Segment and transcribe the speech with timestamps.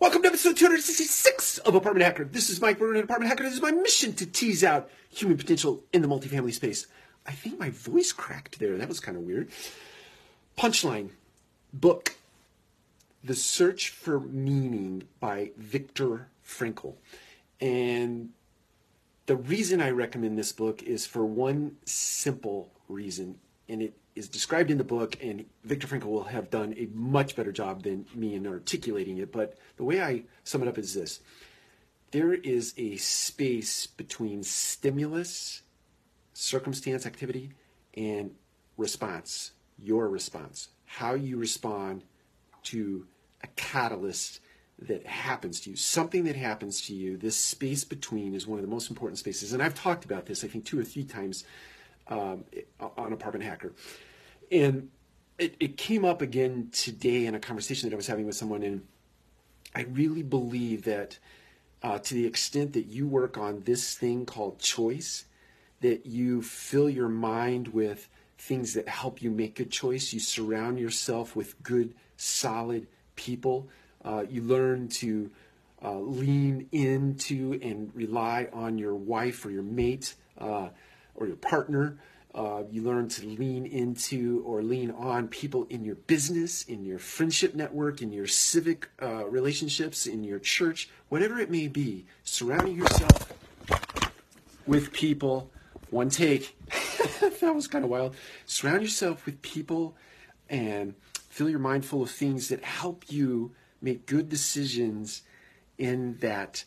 [0.00, 2.24] Welcome to episode 266 of Apartment Hacker.
[2.24, 3.44] This is Mike Brewer, Apartment Hacker.
[3.44, 6.86] This is my mission to tease out human potential in the multifamily space.
[7.26, 8.78] I think my voice cracked there.
[8.78, 9.50] That was kind of weird.
[10.56, 11.10] Punchline
[11.74, 12.14] book
[13.22, 16.94] The Search for Meaning by Viktor Frankl.
[17.60, 18.30] And
[19.26, 23.38] the reason I recommend this book is for one simple reason,
[23.68, 27.34] and it is described in the book, and Viktor Frankl will have done a much
[27.34, 29.32] better job than me in articulating it.
[29.32, 31.20] But the way I sum it up is this
[32.10, 35.62] there is a space between stimulus,
[36.34, 37.52] circumstance, activity,
[37.96, 38.32] and
[38.76, 42.04] response, your response, how you respond
[42.64, 43.06] to
[43.42, 44.40] a catalyst
[44.80, 47.16] that happens to you, something that happens to you.
[47.16, 49.52] This space between is one of the most important spaces.
[49.52, 51.44] And I've talked about this, I think, two or three times
[52.08, 52.44] um,
[52.96, 53.72] on Apartment Hacker.
[54.50, 54.90] And
[55.38, 58.62] it, it came up again today in a conversation that I was having with someone.
[58.62, 58.82] And
[59.74, 61.18] I really believe that
[61.82, 65.24] uh, to the extent that you work on this thing called choice,
[65.80, 70.12] that you fill your mind with things that help you make good choice.
[70.12, 73.68] You surround yourself with good, solid people.
[74.04, 75.30] Uh, you learn to
[75.82, 80.68] uh, lean into and rely on your wife or your mate uh,
[81.14, 81.98] or your partner.
[82.32, 86.98] Uh, you learn to lean into or lean on people in your business, in your
[86.98, 92.06] friendship network, in your civic uh, relationships, in your church, whatever it may be.
[92.22, 93.32] Surrounding yourself
[94.66, 95.50] with people.
[95.90, 96.56] One take.
[97.40, 98.14] that was kind of wild.
[98.46, 99.96] Surround yourself with people
[100.48, 100.94] and
[101.30, 105.22] fill your mind full of things that help you make good decisions
[105.78, 106.64] in that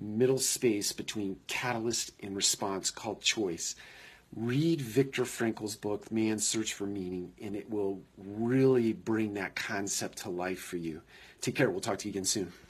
[0.00, 3.74] middle space between catalyst and response called choice.
[4.34, 10.18] Read Viktor Frankl's book, Man's Search for Meaning, and it will really bring that concept
[10.18, 11.02] to life for you.
[11.40, 11.68] Take care.
[11.70, 12.52] We'll talk to you again soon.